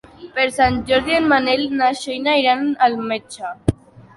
Per 0.37 0.45
Sant 0.53 0.77
Jordi 0.87 1.17
en 1.17 1.27
Manel 1.33 1.63
i 1.65 1.69
na 1.83 1.91
Xènia 2.01 2.35
iran 2.45 2.67
al 2.87 2.99
metge. 3.13 3.53